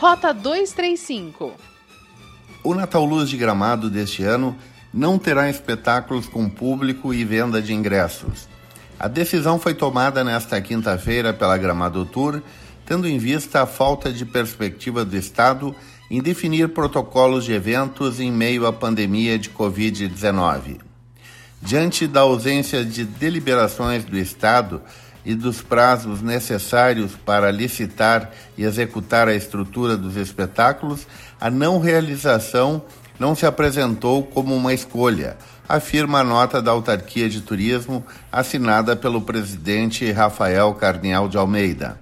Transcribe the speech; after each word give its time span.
Rota 0.00 0.32
235. 0.32 1.52
O 2.64 2.74
Natal 2.74 3.04
Luz 3.04 3.28
de 3.28 3.36
Gramado 3.36 3.90
deste 3.90 4.22
ano 4.22 4.56
não 4.94 5.18
terá 5.18 5.50
espetáculos 5.50 6.26
com 6.26 6.48
público 6.48 7.12
e 7.12 7.22
venda 7.22 7.60
de 7.60 7.74
ingressos. 7.74 8.48
A 8.98 9.06
decisão 9.08 9.58
foi 9.58 9.74
tomada 9.74 10.24
nesta 10.24 10.58
quinta-feira 10.58 11.34
pela 11.34 11.58
Gramado 11.58 12.06
Tour, 12.06 12.40
tendo 12.86 13.06
em 13.06 13.18
vista 13.18 13.60
a 13.60 13.66
falta 13.66 14.10
de 14.10 14.24
perspectiva 14.24 15.04
do 15.04 15.14
Estado 15.14 15.76
em 16.10 16.22
definir 16.22 16.70
protocolos 16.70 17.44
de 17.44 17.52
eventos 17.52 18.20
em 18.20 18.32
meio 18.32 18.66
à 18.66 18.72
pandemia 18.72 19.38
de 19.38 19.50
Covid-19. 19.50 20.80
Diante 21.60 22.06
da 22.06 22.20
ausência 22.20 22.82
de 22.86 23.04
deliberações 23.04 24.02
do 24.06 24.16
Estado, 24.16 24.80
e 25.24 25.34
dos 25.34 25.60
prazos 25.60 26.22
necessários 26.22 27.12
para 27.24 27.50
licitar 27.50 28.30
e 28.56 28.64
executar 28.64 29.28
a 29.28 29.34
estrutura 29.34 29.96
dos 29.96 30.16
espetáculos, 30.16 31.06
a 31.40 31.50
não 31.50 31.78
realização 31.78 32.82
não 33.18 33.34
se 33.34 33.44
apresentou 33.44 34.22
como 34.24 34.54
uma 34.54 34.72
escolha, 34.72 35.36
afirma 35.68 36.20
a 36.20 36.24
nota 36.24 36.60
da 36.60 36.72
Autarquia 36.72 37.28
de 37.28 37.40
Turismo 37.40 38.04
assinada 38.32 38.96
pelo 38.96 39.20
presidente 39.20 40.10
Rafael 40.10 40.74
Carnial 40.74 41.28
de 41.28 41.36
Almeida. 41.36 42.00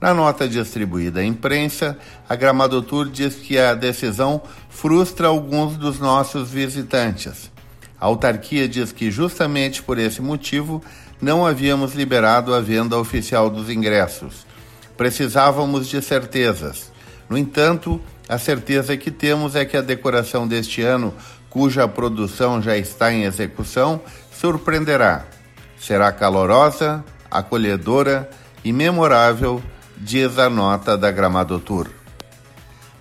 Na 0.00 0.12
nota 0.12 0.48
distribuída 0.48 1.20
à 1.20 1.24
imprensa, 1.24 1.96
a 2.28 2.34
Gramadotur 2.34 3.08
diz 3.08 3.36
que 3.36 3.56
a 3.56 3.72
decisão 3.72 4.42
frustra 4.68 5.28
alguns 5.28 5.76
dos 5.76 6.00
nossos 6.00 6.50
visitantes. 6.50 7.51
A 8.02 8.06
autarquia 8.06 8.68
diz 8.68 8.90
que, 8.90 9.12
justamente 9.12 9.80
por 9.80 9.96
esse 9.96 10.20
motivo, 10.20 10.82
não 11.20 11.46
havíamos 11.46 11.94
liberado 11.94 12.52
a 12.52 12.60
venda 12.60 12.98
oficial 12.98 13.48
dos 13.48 13.70
ingressos. 13.70 14.44
Precisávamos 14.96 15.86
de 15.86 16.02
certezas. 16.02 16.90
No 17.28 17.38
entanto, 17.38 18.00
a 18.28 18.38
certeza 18.38 18.96
que 18.96 19.12
temos 19.12 19.54
é 19.54 19.64
que 19.64 19.76
a 19.76 19.80
decoração 19.80 20.48
deste 20.48 20.82
ano, 20.82 21.14
cuja 21.48 21.86
produção 21.86 22.60
já 22.60 22.76
está 22.76 23.12
em 23.12 23.22
execução, 23.22 24.00
surpreenderá. 24.32 25.24
Será 25.78 26.10
calorosa, 26.10 27.04
acolhedora 27.30 28.28
e 28.64 28.72
memorável, 28.72 29.62
diz 29.96 30.40
a 30.40 30.50
nota 30.50 30.98
da 30.98 31.08
Gramado 31.12 31.60
Tour. 31.60 32.01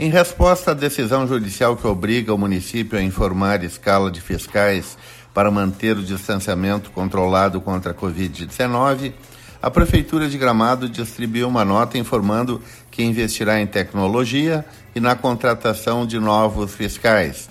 Em 0.00 0.10
resposta 0.10 0.70
à 0.70 0.74
decisão 0.74 1.26
judicial 1.26 1.76
que 1.76 1.84
obriga 1.84 2.32
o 2.32 2.38
município 2.38 2.96
a 2.96 3.02
informar 3.02 3.64
escala 3.64 4.12
de 4.12 4.20
fiscais 4.20 4.96
para 5.34 5.50
manter 5.50 5.96
o 5.96 6.04
distanciamento 6.04 6.92
controlado 6.92 7.60
contra 7.60 7.90
a 7.90 7.94
Covid-19, 7.94 9.12
a 9.60 9.68
Prefeitura 9.68 10.28
de 10.28 10.38
Gramado 10.38 10.88
distribuiu 10.88 11.48
uma 11.48 11.64
nota 11.64 11.98
informando 11.98 12.62
que 12.92 13.02
investirá 13.02 13.60
em 13.60 13.66
tecnologia 13.66 14.64
e 14.94 15.00
na 15.00 15.16
contratação 15.16 16.06
de 16.06 16.20
novos 16.20 16.72
fiscais. 16.76 17.50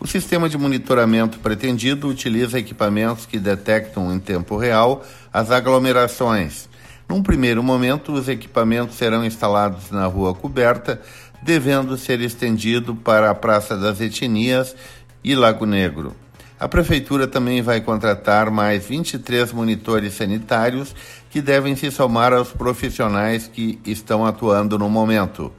O 0.00 0.06
sistema 0.06 0.48
de 0.48 0.56
monitoramento 0.56 1.38
pretendido 1.38 2.08
utiliza 2.08 2.58
equipamentos 2.58 3.26
que 3.26 3.38
detectam 3.38 4.10
em 4.10 4.18
tempo 4.18 4.56
real 4.56 5.04
as 5.30 5.50
aglomerações. 5.50 6.66
Num 7.08 7.22
primeiro 7.22 7.62
momento, 7.62 8.12
os 8.12 8.28
equipamentos 8.28 8.96
serão 8.96 9.24
instalados 9.24 9.90
na 9.90 10.06
rua 10.06 10.34
coberta, 10.34 11.00
devendo 11.42 11.96
ser 11.96 12.20
estendido 12.20 12.94
para 12.94 13.30
a 13.30 13.34
Praça 13.34 13.76
das 13.76 14.00
Etnias 14.00 14.74
e 15.22 15.34
Lago 15.34 15.66
Negro. 15.66 16.14
A 16.58 16.68
Prefeitura 16.68 17.26
também 17.26 17.60
vai 17.60 17.80
contratar 17.80 18.50
mais 18.50 18.86
23 18.86 19.52
monitores 19.52 20.14
sanitários 20.14 20.94
que 21.28 21.42
devem 21.42 21.76
se 21.76 21.90
somar 21.90 22.32
aos 22.32 22.52
profissionais 22.52 23.46
que 23.46 23.78
estão 23.84 24.24
atuando 24.24 24.78
no 24.78 24.88
momento. 24.88 25.52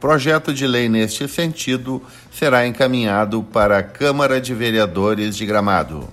Projeto 0.00 0.54
de 0.54 0.66
lei 0.66 0.88
neste 0.88 1.26
sentido 1.26 2.02
será 2.32 2.66
encaminhado 2.66 3.42
para 3.42 3.78
a 3.78 3.82
Câmara 3.82 4.40
de 4.40 4.54
Vereadores 4.54 5.36
de 5.36 5.44
Gramado. 5.44 6.08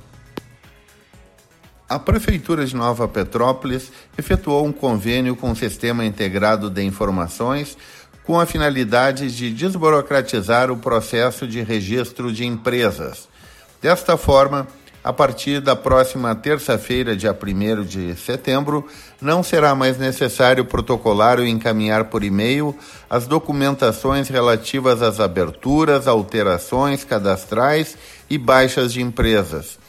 A 1.94 2.00
Prefeitura 2.00 2.66
de 2.66 2.76
Nova 2.76 3.08
Petrópolis 3.08 3.92
efetuou 4.18 4.66
um 4.66 4.72
convênio 4.72 5.36
com 5.36 5.52
o 5.52 5.56
Sistema 5.56 6.04
Integrado 6.04 6.68
de 6.68 6.82
Informações 6.82 7.78
com 8.24 8.40
a 8.40 8.48
finalidade 8.48 9.30
de 9.30 9.52
desburocratizar 9.52 10.72
o 10.72 10.78
processo 10.78 11.48
de 11.48 11.62
registro 11.62 12.34
de 12.34 12.48
empresas. 12.48 13.30
Desta 13.80 14.18
forma, 14.18 14.68
a 15.04 15.14
partir 15.14 15.62
da 15.62 15.76
próxima 15.76 16.34
terça-feira, 16.34 17.16
dia 17.16 17.32
1 17.32 17.84
de 17.84 18.16
setembro, 18.16 18.88
não 19.22 19.44
será 19.44 19.76
mais 19.76 20.00
necessário 20.00 20.66
protocolar 20.66 21.38
ou 21.38 21.46
encaminhar 21.46 22.06
por 22.06 22.24
e-mail 22.24 22.76
as 23.08 23.28
documentações 23.28 24.30
relativas 24.30 25.04
às 25.04 25.20
aberturas, 25.20 26.08
alterações 26.08 27.04
cadastrais 27.04 27.96
e 28.28 28.36
baixas 28.40 28.92
de 28.92 29.00
empresas. 29.00 29.83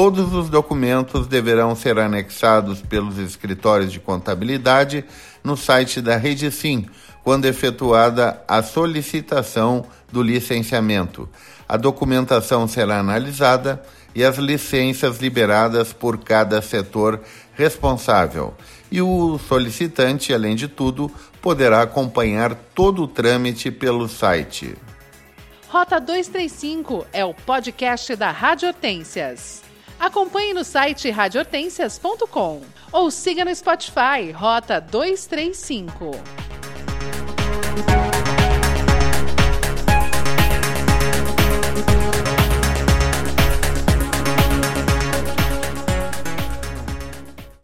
Todos 0.00 0.32
os 0.32 0.48
documentos 0.48 1.26
deverão 1.26 1.74
ser 1.74 1.98
anexados 1.98 2.80
pelos 2.80 3.18
escritórios 3.18 3.90
de 3.90 3.98
contabilidade 3.98 5.04
no 5.42 5.56
site 5.56 6.00
da 6.00 6.16
Rede 6.16 6.52
Sim, 6.52 6.86
quando 7.24 7.46
efetuada 7.46 8.40
a 8.46 8.62
solicitação 8.62 9.84
do 10.12 10.22
licenciamento. 10.22 11.28
A 11.68 11.76
documentação 11.76 12.68
será 12.68 13.00
analisada 13.00 13.82
e 14.14 14.22
as 14.22 14.36
licenças 14.36 15.18
liberadas 15.18 15.92
por 15.92 16.18
cada 16.18 16.62
setor 16.62 17.20
responsável. 17.54 18.54
E 18.92 19.02
o 19.02 19.36
solicitante, 19.48 20.32
além 20.32 20.54
de 20.54 20.68
tudo, 20.68 21.10
poderá 21.42 21.82
acompanhar 21.82 22.54
todo 22.72 23.02
o 23.02 23.08
trâmite 23.08 23.68
pelo 23.72 24.08
site. 24.08 24.76
Rota 25.68 25.98
235 25.98 27.04
é 27.12 27.24
o 27.24 27.34
podcast 27.34 28.14
da 28.14 28.30
Rádio 28.30 28.68
Hortências. 28.68 29.66
Acompanhe 29.98 30.54
no 30.54 30.64
site 30.64 31.10
radiohortências.com 31.10 32.62
ou 32.92 33.10
siga 33.10 33.44
no 33.44 33.54
Spotify 33.54 34.30
Rota 34.32 34.80
235. 34.80 36.47